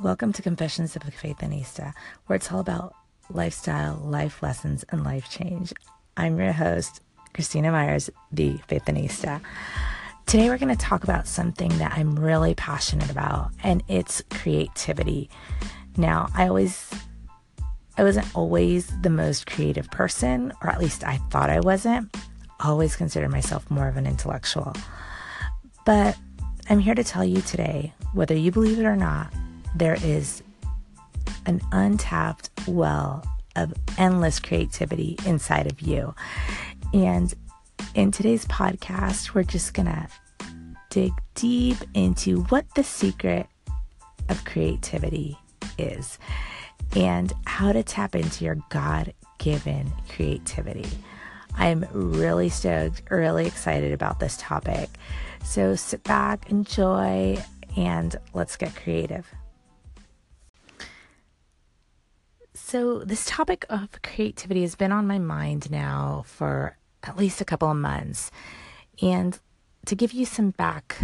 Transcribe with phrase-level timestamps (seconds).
[0.00, 1.92] Welcome to Confessions of a Faithinista,
[2.26, 2.94] where it's all about
[3.30, 5.72] lifestyle, life lessons, and life change.
[6.16, 7.00] I'm your host,
[7.34, 9.40] Christina Myers, the Faithinista.
[10.24, 15.30] Today, we're going to talk about something that I'm really passionate about, and it's creativity.
[15.96, 16.88] Now, I always,
[17.96, 22.16] I wasn't always the most creative person, or at least I thought I wasn't.
[22.60, 24.76] I always considered myself more of an intellectual.
[25.84, 26.16] But
[26.70, 29.32] I'm here to tell you today, whether you believe it or not,
[29.74, 30.42] there is
[31.46, 33.26] an untapped well
[33.56, 36.14] of endless creativity inside of you.
[36.92, 37.32] And
[37.94, 40.08] in today's podcast, we're just going to
[40.90, 43.46] dig deep into what the secret
[44.28, 45.36] of creativity
[45.78, 46.18] is
[46.96, 50.88] and how to tap into your God given creativity.
[51.56, 54.90] I'm really stoked, really excited about this topic.
[55.44, 57.42] So sit back, enjoy,
[57.76, 59.26] and let's get creative.
[62.70, 67.44] So, this topic of creativity has been on my mind now for at least a
[67.46, 68.30] couple of months.
[69.00, 69.38] And
[69.86, 71.00] to give you some back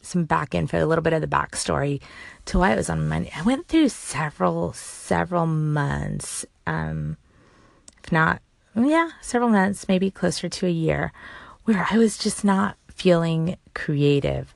[0.00, 2.00] some back info, a little bit of the backstory
[2.44, 3.30] to why it was on my mind.
[3.36, 7.16] I went through several, several months, um,
[8.04, 8.40] if not,
[8.76, 11.12] yeah, several months, maybe closer to a year,
[11.64, 14.54] where I was just not feeling creative.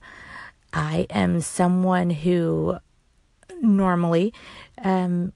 [0.73, 2.79] I am someone who
[3.61, 4.33] normally
[4.85, 5.33] um,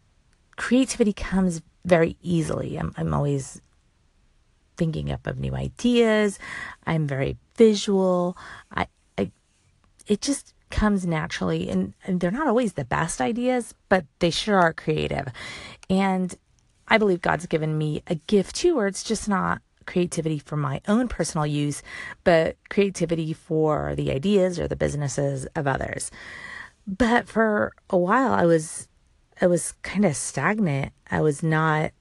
[0.57, 2.77] creativity comes very easily.
[2.77, 3.61] I'm, I'm always
[4.77, 6.39] thinking up of new ideas.
[6.87, 8.37] I'm very visual.
[8.73, 8.87] I,
[9.19, 9.31] I
[10.07, 14.59] it just comes naturally and, and they're not always the best ideas, but they sure
[14.59, 15.29] are creative.
[15.89, 16.35] And
[16.89, 20.81] I believe God's given me a gift too, where it's just not creativity for my
[20.89, 21.83] own personal use,
[22.25, 26.11] but creativity for the ideas or the businesses of others.
[26.87, 28.89] But for a while, I was
[29.41, 30.93] I was kind of stagnant.
[31.11, 31.93] I was not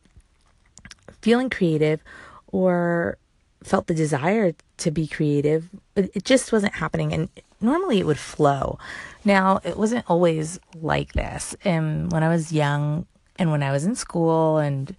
[1.21, 2.01] feeling creative
[2.47, 3.17] or
[3.63, 5.69] felt the desire to be creative.
[5.95, 7.13] But it just wasn't happening.
[7.13, 7.29] And
[7.61, 8.77] normally it would flow.
[9.25, 11.55] Now, it wasn't always like this.
[11.63, 13.05] And when I was young
[13.39, 14.95] and when I was in school and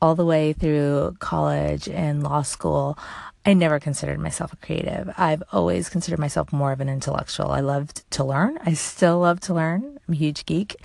[0.00, 2.98] all the way through college and law school,
[3.44, 5.12] I never considered myself a creative.
[5.18, 7.50] I've always considered myself more of an intellectual.
[7.50, 8.58] I loved to learn.
[8.64, 9.98] I still love to learn.
[10.06, 10.76] I'm a huge geek.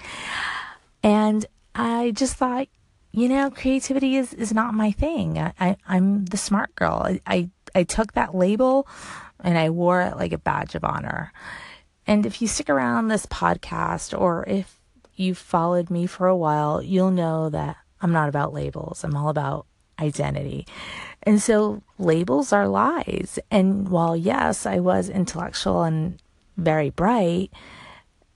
[1.04, 2.68] And I just thought,
[3.12, 5.38] you know, creativity is, is not my thing.
[5.38, 7.04] I, I, am the smart girl.
[7.06, 8.88] I, I, I took that label
[9.44, 11.32] and I wore it like a badge of honor.
[12.08, 14.80] And if you stick around this podcast or if
[15.16, 19.04] you've followed me for a while, you'll know that I'm not about labels.
[19.04, 19.68] I'm all about
[20.00, 20.66] identity.
[21.24, 23.40] And so labels are lies.
[23.52, 26.22] And while, yes, I was intellectual and
[26.56, 27.52] very bright,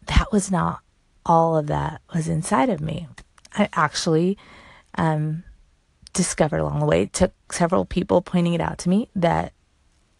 [0.07, 0.79] that was not
[1.25, 3.07] all of that was inside of me.
[3.53, 4.37] I actually
[4.95, 5.43] um,
[6.13, 9.53] discovered along the way, it took several people pointing it out to me that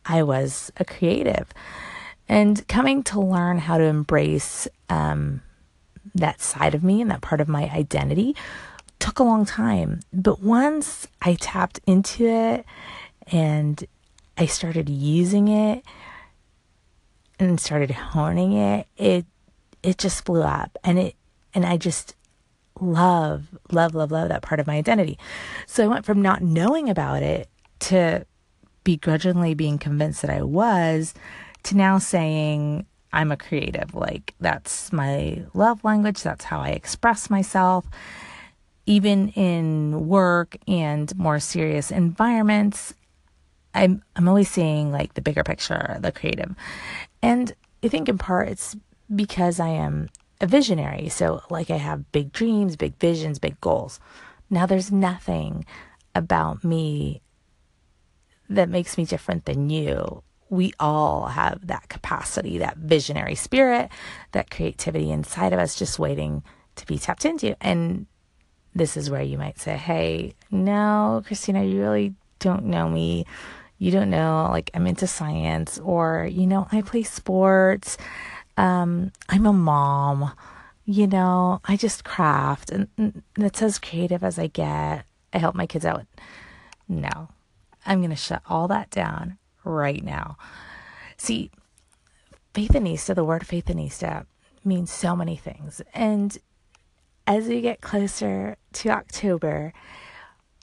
[0.05, 1.49] I was a creative.
[2.27, 5.41] And coming to learn how to embrace um,
[6.15, 8.35] that side of me and that part of my identity
[9.01, 9.99] took a long time.
[10.13, 12.65] But once I tapped into it
[13.27, 13.83] and
[14.37, 15.83] I started using it
[17.39, 19.25] and started honing it, it
[19.83, 21.15] it just blew up and it
[21.53, 22.15] and I just
[22.79, 25.17] love love love love that part of my identity.
[25.65, 28.25] So I went from not knowing about it to
[28.83, 31.15] begrudgingly being convinced that I was
[31.63, 33.95] to now saying I'm a creative.
[33.95, 37.87] Like that's my love language, that's how I express myself
[38.85, 42.93] even in work and more serious environments,
[43.73, 46.55] I'm I'm always seeing like the bigger picture, the creative.
[47.21, 47.53] And
[47.83, 48.75] I think in part it's
[49.13, 50.09] because I am
[50.39, 51.09] a visionary.
[51.09, 53.99] So like I have big dreams, big visions, big goals.
[54.49, 55.65] Now there's nothing
[56.15, 57.21] about me
[58.49, 60.23] that makes me different than you.
[60.49, 63.89] We all have that capacity, that visionary spirit,
[64.33, 66.43] that creativity inside of us just waiting
[66.75, 67.55] to be tapped into.
[67.63, 68.07] And
[68.73, 73.25] this is where you might say, Hey, no, Christina, you really don't know me.
[73.77, 77.97] You don't know, like, I'm into science, or, you know, I play sports.
[78.55, 80.33] Um, I'm a mom.
[80.85, 85.05] You know, I just craft, and, that's as creative as I get.
[85.33, 86.05] I help my kids out.
[86.87, 87.29] No,
[87.85, 90.37] I'm going to shut all that down right now.
[91.17, 91.49] See,
[92.53, 94.25] Faith Faithinista, the word Faith Faithinista
[94.63, 95.81] means so many things.
[95.93, 96.37] And
[97.31, 99.71] as we get closer to October,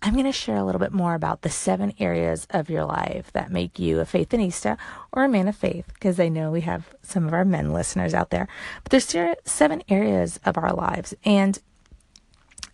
[0.02, 3.32] I'm going to share a little bit more about the seven areas of your life
[3.32, 4.76] that make you a faithinista
[5.10, 8.12] or a man of faith, because I know we have some of our men listeners
[8.12, 8.48] out there.
[8.84, 11.14] But there's seven areas of our lives.
[11.24, 11.58] And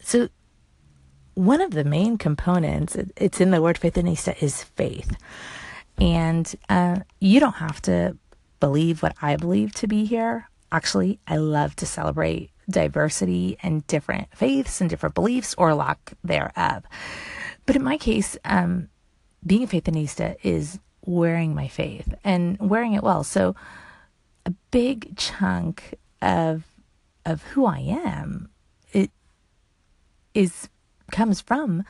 [0.01, 0.29] so
[1.35, 5.17] one of the main components, it's in the word faithinista, is faith.
[5.99, 8.17] And uh, you don't have to
[8.59, 10.51] believe what I believe to be here.
[10.73, 16.85] Actually, I love to celebrate diversity and different faiths and different beliefs or lack thereof.
[17.67, 18.89] But in my case, um,
[19.47, 23.25] being a faithinista is wearing my faith and wearing it well.
[23.25, 23.55] So
[24.47, 26.65] a big chunk of
[27.27, 28.51] of who I am
[28.93, 29.11] it
[30.35, 30.69] is
[31.11, 31.85] comes from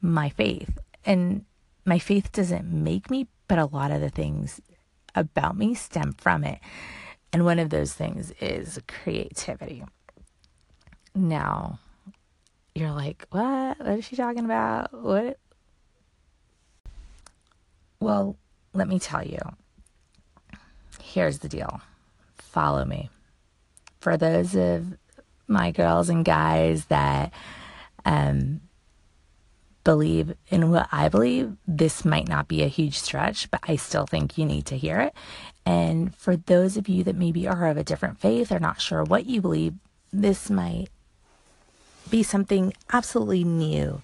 [0.00, 0.78] my faith.
[1.04, 1.44] And
[1.84, 4.60] my faith doesn't make me, but a lot of the things
[5.14, 6.60] about me stem from it.
[7.32, 9.84] And one of those things is creativity.
[11.18, 11.80] Now,
[12.76, 13.80] you're like, what?
[13.80, 14.94] What is she talking about?
[14.94, 15.36] What?
[17.98, 18.36] Well,
[18.72, 19.40] let me tell you.
[21.02, 21.80] Here's the deal
[22.36, 23.10] follow me.
[24.00, 24.96] For those of
[25.48, 27.32] my girls and guys that
[28.04, 28.60] um,
[29.82, 34.06] believe in what I believe, this might not be a huge stretch, but I still
[34.06, 35.14] think you need to hear it.
[35.66, 39.02] And for those of you that maybe are of a different faith or not sure
[39.02, 39.74] what you believe,
[40.12, 40.88] this might
[42.10, 44.02] be something absolutely new.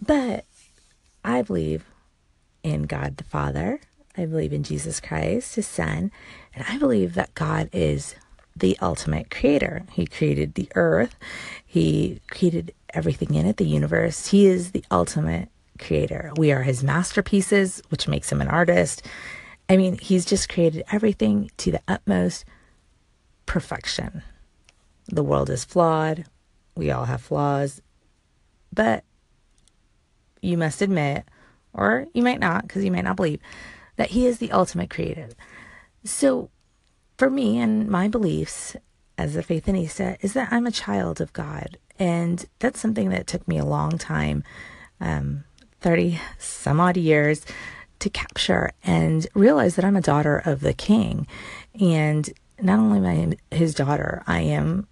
[0.00, 0.44] But
[1.24, 1.84] I believe
[2.62, 3.80] in God the Father.
[4.16, 6.10] I believe in Jesus Christ, his son,
[6.54, 8.16] and I believe that God is
[8.56, 9.84] the ultimate creator.
[9.92, 11.14] He created the earth,
[11.64, 14.28] he created everything in it, the universe.
[14.28, 15.48] He is the ultimate
[15.78, 16.32] creator.
[16.36, 19.02] We are his masterpieces, which makes him an artist.
[19.68, 22.44] I mean, he's just created everything to the utmost
[23.46, 24.22] perfection.
[25.06, 26.24] The world is flawed.
[26.78, 27.82] We all have flaws.
[28.72, 29.04] But
[30.40, 31.24] you must admit,
[31.74, 33.40] or you might not, because you might not believe,
[33.96, 35.28] that He is the ultimate creator.
[36.04, 36.50] So,
[37.16, 38.76] for me and my beliefs
[39.18, 41.76] as a faithinista is that I'm a child of God.
[41.98, 44.44] And that's something that took me a long time,
[45.00, 45.42] um,
[45.80, 47.44] 30 some odd years,
[47.98, 51.26] to capture and realize that I'm a daughter of the King.
[51.80, 54.86] And not only am I his daughter, I am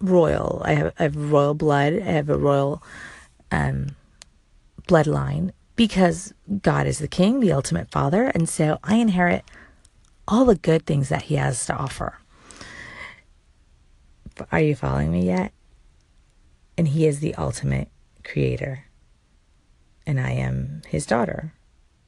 [0.00, 0.62] royal.
[0.64, 1.94] I have, I have royal blood.
[1.94, 2.82] I have a royal
[3.50, 3.96] um,
[4.88, 6.32] bloodline because
[6.62, 8.24] God is the king, the ultimate father.
[8.24, 9.44] And so I inherit
[10.28, 12.18] all the good things that he has to offer.
[14.52, 15.52] Are you following me yet?
[16.76, 17.88] And he is the ultimate
[18.24, 18.84] creator.
[20.06, 21.54] And I am his daughter,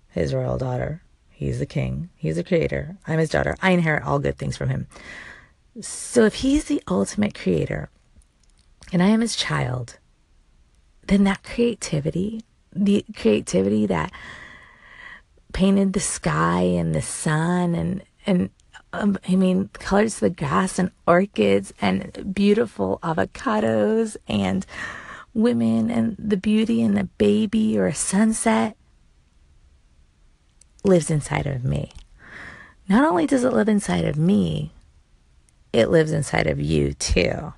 [0.09, 1.03] his royal daughter.
[1.31, 2.11] He's the king.
[2.17, 2.99] He's the creator.
[3.07, 3.57] I'm his daughter.
[3.63, 4.89] I inherit all good things from him.
[5.81, 7.89] So if he's the ultimate creator
[8.93, 9.99] and I am his child,
[11.07, 12.43] then that creativity,
[12.73, 14.11] the creativity that
[15.53, 18.51] painted the sky and the sun and and
[18.93, 24.67] um, I mean colors of the grass and orchids and beautiful avocados and
[25.33, 28.77] women and the beauty and the baby or a sunset
[30.83, 31.93] lives inside of me.
[32.89, 34.73] Not only does it live inside of me,
[35.79, 37.53] it lives inside of you too.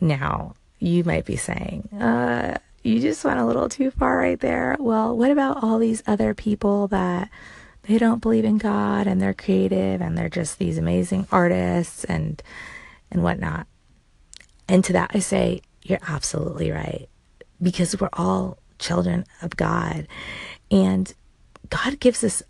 [0.00, 4.76] Now, you might be saying, uh, you just went a little too far right there.
[4.78, 7.30] Well, what about all these other people that
[7.82, 12.42] they don't believe in God and they're creative and they're just these amazing artists and
[13.10, 13.66] and whatnot?
[14.68, 17.08] And to that I say, you're absolutely right.
[17.60, 20.06] Because we're all children of God.
[20.70, 21.12] And
[21.70, 22.42] God gives us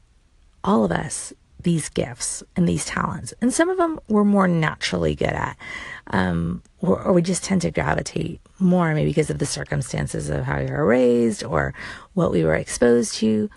[0.64, 1.32] all of us
[1.62, 3.34] these gifts and these talents.
[3.40, 5.56] And some of them we're more naturally good at,
[6.08, 10.44] um, or, or, we just tend to gravitate more, maybe because of the circumstances of
[10.44, 11.74] how we were raised or
[12.14, 13.50] what we were exposed to.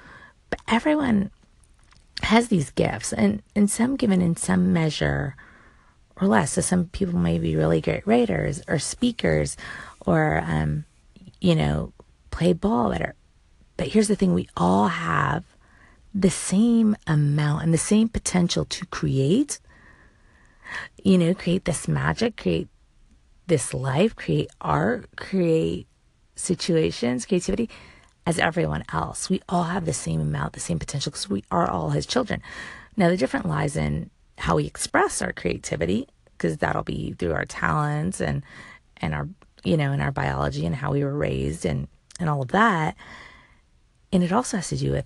[0.50, 1.29] But everyone
[2.24, 5.36] has these gifts, and, and some given in some measure
[6.20, 6.53] or less.
[6.53, 9.56] So some people may be really great writers or speakers
[10.06, 10.86] or, um,
[11.39, 11.94] you know,
[12.32, 13.15] play ball better.
[13.77, 15.44] But here's the thing we all have
[16.13, 19.59] the same amount and the same potential to create,
[21.03, 22.67] you know, create this magic, create
[23.47, 25.87] this life, create art, create
[26.35, 27.69] situations, creativity
[28.25, 29.29] as everyone else.
[29.29, 32.41] We all have the same amount, the same potential because we are all his children.
[32.95, 36.07] Now, the difference lies in how we express our creativity
[36.39, 38.41] because that'll be through our talents and
[38.97, 39.27] and our
[39.63, 41.87] you know and our biology and how we were raised and
[42.19, 42.95] and all of that
[44.13, 45.05] and it also has to do with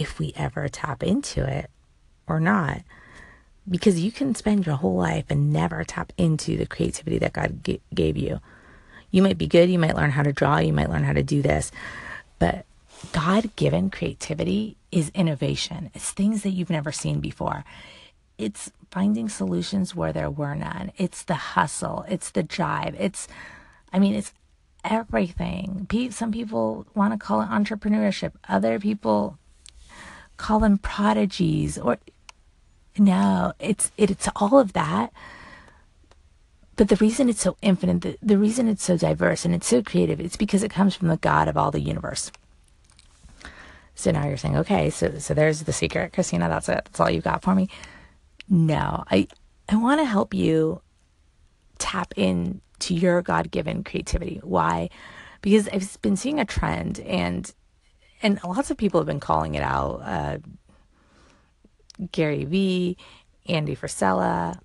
[0.00, 1.70] if we ever tap into it
[2.26, 2.82] or not.
[3.68, 7.64] Because you can spend your whole life and never tap into the creativity that God
[7.64, 8.40] g- gave you.
[9.10, 11.22] You might be good, you might learn how to draw, you might learn how to
[11.22, 11.72] do this,
[12.38, 12.64] but
[13.12, 15.90] God given creativity is innovation.
[15.94, 17.64] It's things that you've never seen before.
[18.38, 20.92] It's finding solutions where there were none.
[20.96, 22.04] It's the hustle.
[22.08, 22.94] It's the drive.
[22.98, 23.28] It's,
[23.92, 24.32] I mean, it's
[24.84, 25.86] everything.
[26.10, 28.32] Some people want to call it entrepreneurship.
[28.48, 29.38] Other people
[30.36, 31.98] call them prodigies or
[32.98, 35.12] no, it's it, it's all of that.
[36.76, 39.82] But the reason it's so infinite, the, the reason it's so diverse and it's so
[39.82, 42.30] creative, it's because it comes from the God of all the universe.
[43.94, 46.48] So now you're saying, okay, so so there's the secret, Christina.
[46.48, 46.84] That's it.
[46.84, 47.68] That's all you got for me.
[48.48, 49.26] No, I
[49.68, 50.82] I want to help you
[51.78, 54.40] tap in to your God given creativity.
[54.42, 54.90] Why?
[55.40, 57.52] Because I've been seeing a trend, and
[58.22, 60.00] and lots of people have been calling it out.
[60.04, 60.38] Uh,
[62.12, 62.96] Gary Vee,
[63.46, 64.58] Andy Frisella,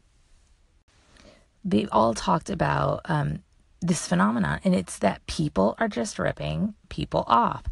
[1.63, 3.43] they've all talked about um,
[3.81, 7.63] this phenomenon, and it's that people are just ripping people off.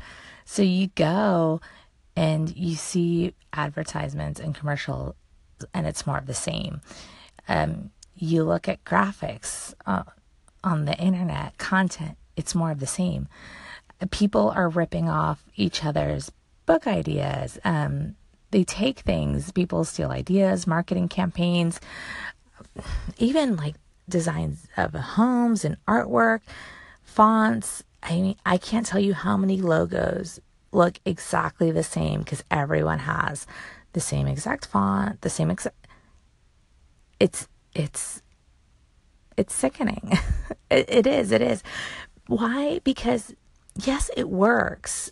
[0.46, 1.62] So you go
[2.16, 5.16] and you see advertisements and commercials,
[5.74, 6.82] and it's more of the same.
[7.48, 10.04] Um, you look at graphics uh,
[10.64, 13.28] on the internet, content, it's more of the same.
[14.12, 16.32] People are ripping off each other's
[16.66, 17.60] book ideas.
[17.64, 18.16] Um,
[18.52, 21.80] they take things, people steal ideas, marketing campaigns,
[23.18, 23.76] even like
[24.08, 26.42] designs of homes and artwork,
[27.04, 30.40] fonts, I mean, I can't tell you how many logos
[30.72, 33.46] look exactly the same because everyone has
[33.94, 35.76] the same exact font, the same exact.
[37.20, 38.22] It's it's
[39.36, 40.18] it's sickening.
[40.70, 41.32] it, it is.
[41.32, 41.64] It is.
[42.28, 42.80] Why?
[42.84, 43.34] Because
[43.86, 45.12] yes, it works,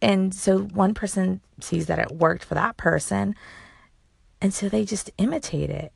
[0.00, 3.34] and so one person sees that it worked for that person,
[4.40, 5.92] and so they just imitate it.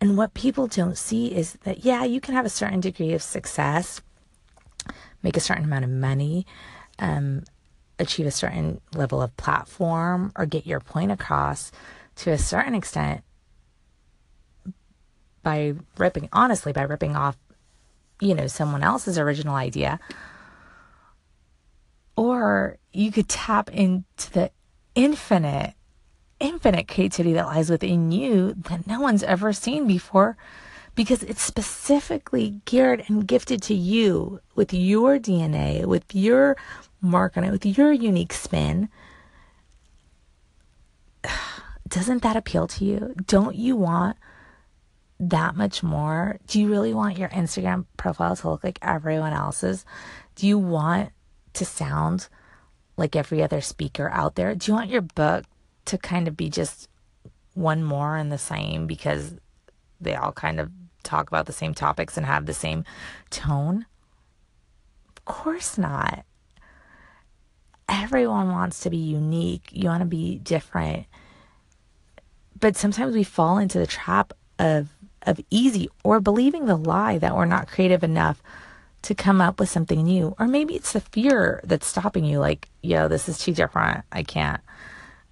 [0.00, 3.22] And what people don't see is that yeah, you can have a certain degree of
[3.22, 4.00] success
[5.24, 6.46] make a certain amount of money,
[7.00, 7.42] um,
[7.98, 11.72] achieve a certain level of platform, or get your point across
[12.16, 13.24] to a certain extent
[15.42, 17.36] by ripping, honestly, by ripping off,
[18.20, 19.98] you know, someone else's original idea.
[22.16, 24.50] Or you could tap into the
[24.94, 25.74] infinite,
[26.38, 30.36] infinite creativity that lies within you that no one's ever seen before
[30.94, 36.56] because it's specifically geared and gifted to you with your DNA, with your
[37.00, 38.88] mark on it, with your unique spin.
[41.88, 43.14] Doesn't that appeal to you?
[43.26, 44.16] Don't you want
[45.20, 46.38] that much more?
[46.46, 49.84] Do you really want your Instagram profile to look like everyone else's?
[50.34, 51.10] Do you want
[51.54, 52.28] to sound
[52.96, 54.54] like every other speaker out there?
[54.54, 55.44] Do you want your book
[55.86, 56.88] to kind of be just
[57.54, 59.34] one more and the same because
[60.00, 60.70] they all kind of
[61.02, 62.84] talk about the same topics and have the same
[63.30, 63.86] tone?
[65.16, 66.24] Of course not.
[67.88, 69.68] Everyone wants to be unique.
[69.72, 71.06] You want to be different.
[72.58, 74.88] But sometimes we fall into the trap of
[75.26, 78.42] of easy or believing the lie that we're not creative enough
[79.04, 80.34] to come up with something new.
[80.38, 84.04] Or maybe it's the fear that's stopping you like, yo, this is too different.
[84.12, 84.60] I can't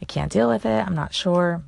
[0.00, 0.86] I can't deal with it.
[0.86, 1.62] I'm not sure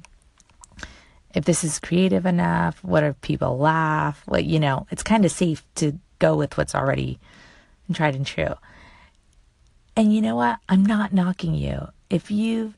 [1.34, 4.23] if this is creative enough, what if people laugh?
[4.28, 7.18] Like, you know, it's kind of safe to go with what's already
[7.92, 8.54] tried and true.
[9.96, 10.58] And you know what?
[10.68, 11.88] I'm not knocking you.
[12.08, 12.76] If you've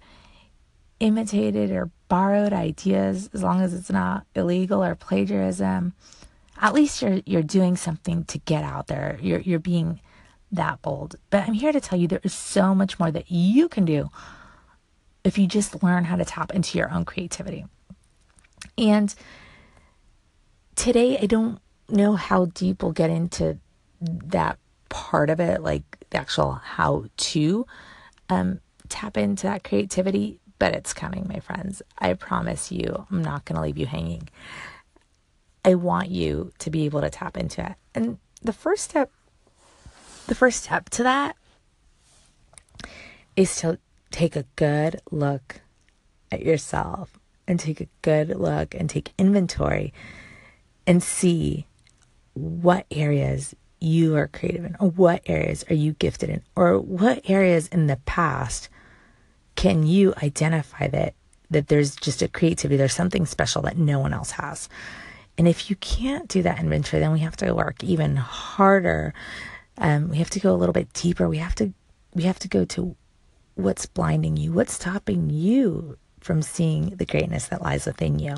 [1.01, 5.93] imitated or borrowed ideas, as long as it's not illegal or plagiarism,
[6.61, 9.19] at least you're you're doing something to get out there.
[9.21, 10.01] You're you're being
[10.53, 11.17] that bold.
[11.31, 14.11] But I'm here to tell you there is so much more that you can do
[15.25, 17.67] if you just learn how to tap into your own creativity.
[18.79, 19.15] And
[20.77, 23.59] today, I don't know how deep we'll get into
[24.01, 24.59] that
[24.89, 27.67] part of it, like the actual how to
[28.29, 31.83] um, tap into that creativity, but it's coming, my friends.
[31.99, 34.29] I promise you, I'm not going to leave you hanging.
[35.67, 37.75] I want you to be able to tap into it.
[37.93, 39.11] And the first step,
[40.29, 41.37] the first step to that
[43.35, 43.79] is to
[44.13, 45.61] take a good look
[46.31, 47.19] at yourself
[47.49, 49.93] and take a good look and take inventory
[50.87, 51.67] and see
[52.35, 57.29] what areas you are creative in or what areas are you gifted in or what
[57.29, 58.69] areas in the past
[59.55, 61.15] can you identify that
[61.51, 64.69] that there's just a creativity there's something special that no one else has
[65.39, 69.15] and if you can't do that inventory then we have to work even harder
[69.79, 71.73] um, we have to go a little bit deeper we have to
[72.15, 72.97] we have to go to
[73.55, 78.35] what's blinding you what's stopping you from seeing the greatness that lies within you.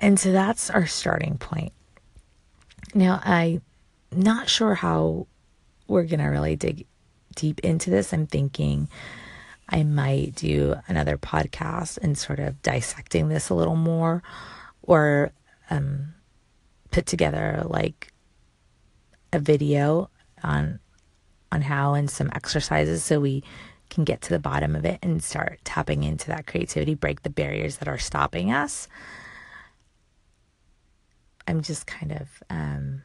[0.00, 1.72] And so that's our starting point.
[2.94, 3.62] Now, I'm
[4.10, 5.28] not sure how
[5.86, 6.86] we're to really dig
[7.36, 8.12] deep into this.
[8.12, 8.88] I'm thinking
[9.68, 14.24] I might do another podcast and sort of dissecting this a little more
[14.82, 15.30] or
[15.70, 16.14] um,
[16.90, 18.12] put together like
[19.32, 20.10] a video
[20.42, 20.80] on
[21.52, 23.42] on how and some exercises so we
[23.88, 27.30] can get to the bottom of it and start tapping into that creativity, break the
[27.30, 28.86] barriers that are stopping us.
[31.48, 33.02] I'm just kind of um,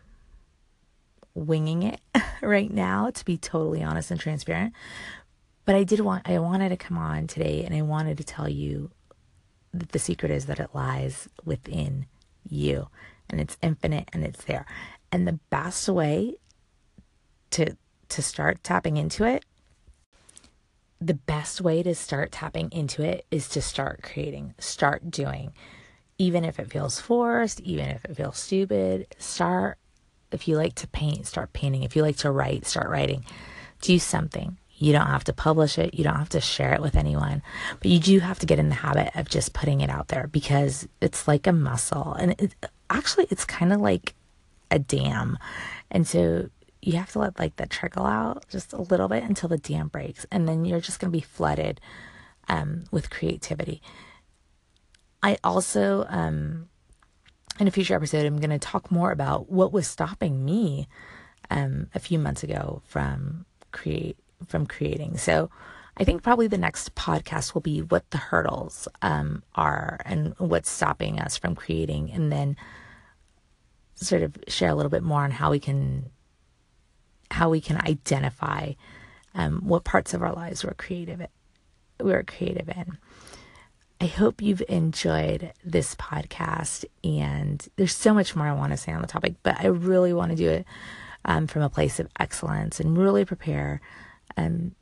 [1.34, 2.00] winging it
[2.42, 4.74] right now, to be totally honest and transparent.
[5.66, 8.48] But I did want, I wanted to come on today and I wanted to tell
[8.48, 8.92] you
[9.74, 12.06] that the secret is that it lies within
[12.50, 12.88] you
[13.30, 14.66] and it's infinite and it's there.
[15.12, 16.36] And the best way
[17.52, 17.76] to
[18.08, 19.44] to start tapping into it
[21.06, 25.54] the best way to start tapping into it is to start creating, start doing.
[26.18, 29.78] Even if it feels forced, even if it feels stupid, start.
[30.32, 31.84] If you like to paint, start painting.
[31.84, 33.26] If you like to write, start writing.
[33.82, 34.58] Do something.
[34.78, 37.42] You don't have to publish it, you don't have to share it with anyone,
[37.80, 40.28] but you do have to get in the habit of just putting it out there
[40.28, 42.14] because it's like a muscle.
[42.14, 42.56] And it,
[42.90, 44.16] actually, it's kind of like
[44.70, 45.38] a dam.
[45.90, 46.50] And so
[46.86, 49.88] you have to let like the trickle out just a little bit until the dam
[49.88, 51.82] breaks and then you're just going to be flooded
[52.48, 53.82] um, with creativity
[55.24, 56.70] i also um,
[57.60, 60.88] in a future episode i'm going to talk more about what was stopping me
[61.50, 64.18] um, a few months ago from create
[64.48, 65.50] from creating so
[65.98, 70.70] i think probably the next podcast will be what the hurdles um, are and what's
[70.70, 72.56] stopping us from creating and then
[73.96, 76.10] sort of share a little bit more on how we can
[77.32, 78.72] how we can identify
[79.34, 81.26] um, what parts of our lives we're creative
[82.00, 82.98] we're creative in.
[84.02, 88.92] I hope you've enjoyed this podcast, and there's so much more I want to say
[88.92, 90.66] on the topic, but I really want to do it
[91.24, 93.80] um, from a place of excellence and really prepare,
[94.38, 94.76] um,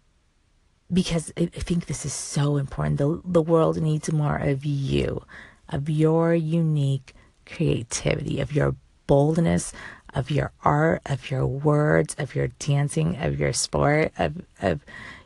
[0.92, 2.98] because I, I think this is so important.
[2.98, 5.24] The the world needs more of you,
[5.70, 7.14] of your unique
[7.46, 8.76] creativity, of your
[9.08, 9.74] boldness,
[10.14, 14.82] of your art, of your words, of your dancing, of your sport, of, of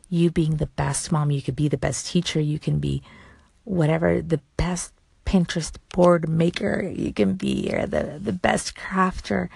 [0.10, 3.02] you being the best mom you could be, the best teacher you can be,
[3.64, 4.94] whatever, the best
[5.26, 9.50] Pinterest board maker you can be, or the, the best crafter.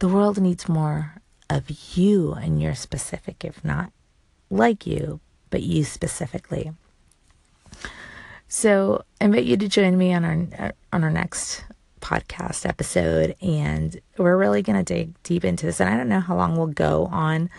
[0.00, 3.92] The world needs more of you and your specific, if not
[4.50, 6.72] like you, but you specifically.
[8.48, 11.64] So I invite you to join me on our on our next
[12.00, 15.80] podcast episode, and we're really going to dig deep into this.
[15.80, 17.50] And I don't know how long we'll go on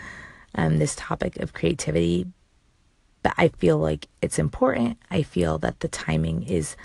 [0.54, 2.26] um, this topic of creativity,
[3.22, 4.98] but I feel like it's important.
[5.10, 6.76] I feel that the timing is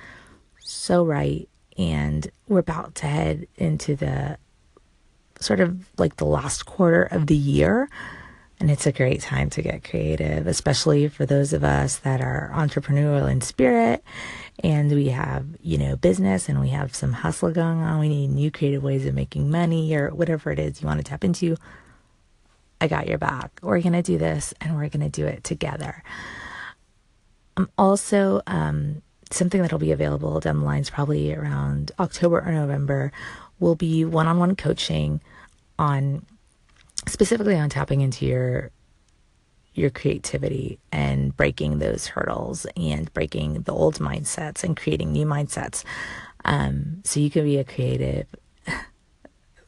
[0.60, 4.38] so right, and we're about to head into the
[5.46, 7.90] sort of like the last quarter of the year.
[8.60, 12.52] And it's a great time to get creative, especially for those of us that are
[12.54, 14.04] entrepreneurial in spirit
[14.64, 18.00] and we have, you know, business and we have some hustle going on.
[18.00, 21.04] We need new creative ways of making money or whatever it is you want to
[21.04, 21.58] tap into.
[22.80, 23.60] I got your back.
[23.62, 26.02] We're going to do this and we're going to do it together.
[27.58, 33.12] I'm also, um, something that'll be available down the lines probably around October or November
[33.60, 35.22] will be one on one coaching
[35.78, 36.26] on
[37.08, 38.72] specifically on tapping into your
[39.76, 45.84] your creativity and breaking those hurdles and breaking the old mindsets and creating new mindsets.
[46.46, 48.26] Um, so you can be a creative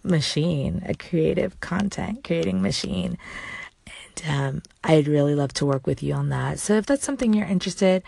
[0.04, 3.18] machine, a creative content creating machine.
[4.26, 6.60] And um, I'd really love to work with you on that.
[6.60, 8.02] So if that's something you're interested,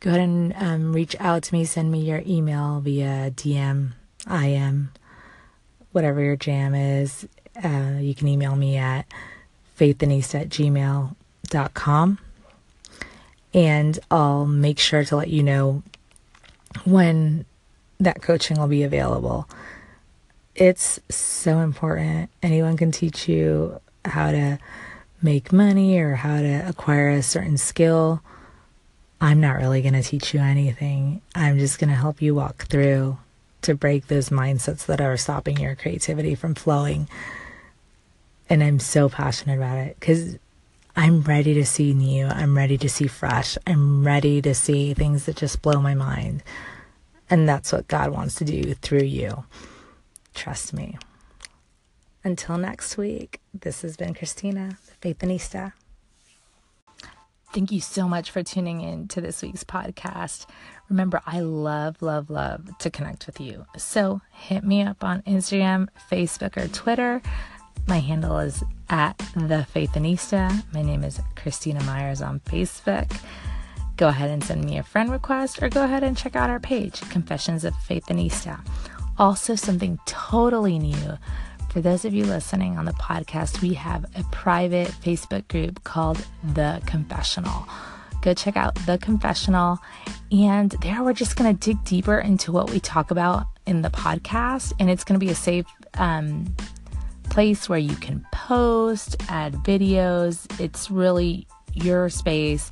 [0.00, 1.64] go ahead and um, reach out to me.
[1.64, 3.92] Send me your email via DM,
[4.30, 4.90] IM,
[5.92, 7.26] whatever your jam is.
[7.62, 9.06] Uh, you can email me at
[9.78, 11.14] faithinista at gmail
[11.74, 12.18] com,
[13.54, 15.82] and I'll make sure to let you know
[16.84, 17.44] when
[17.98, 19.48] that coaching will be available.
[20.54, 22.30] It's so important.
[22.42, 24.58] Anyone can teach you how to
[25.22, 28.20] make money or how to acquire a certain skill.
[29.20, 31.22] I'm not really going to teach you anything.
[31.34, 33.18] I'm just going to help you walk through
[33.62, 37.08] to break those mindsets that are stopping your creativity from flowing.
[38.48, 40.38] And I'm so passionate about it because
[40.96, 42.26] I'm ready to see new.
[42.26, 43.58] I'm ready to see fresh.
[43.66, 46.42] I'm ready to see things that just blow my mind.
[47.30, 49.44] And that's what God wants to do through you.
[50.34, 50.96] Trust me.
[52.24, 55.72] Until next week, this has been Christina, the Faithinista.
[57.52, 60.46] Thank you so much for tuning in to this week's podcast.
[60.90, 63.64] Remember, I love, love, love to connect with you.
[63.76, 67.22] So hit me up on Instagram, Facebook, or Twitter
[67.86, 70.62] My handle is at the Faithinista.
[70.74, 73.18] My name is Christina Myers on Facebook.
[73.96, 76.60] Go ahead and send me a friend request or go ahead and check out our
[76.60, 78.60] page, Confessions of Faithinista.
[79.16, 81.18] Also, something totally new.
[81.70, 86.24] For those of you listening on the podcast, we have a private Facebook group called
[86.54, 87.68] The Confessional.
[88.22, 89.78] Go check out The Confessional.
[90.32, 93.90] And there we're just going to dig deeper into what we talk about in the
[93.90, 94.72] podcast.
[94.80, 96.54] And it's going to be a safe um,
[97.24, 100.46] place where you can post, add videos.
[100.58, 102.70] It's really your space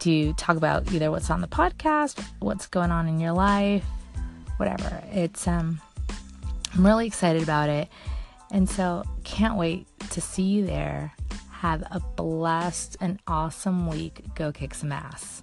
[0.00, 3.84] to talk about either what's on the podcast, what's going on in your life,
[4.56, 5.02] whatever.
[5.12, 5.80] It's um
[6.74, 7.88] I'm really excited about it.
[8.50, 11.12] And so can't wait to see you there.
[11.50, 14.24] Have a blessed and awesome week.
[14.34, 15.42] Go kick some ass.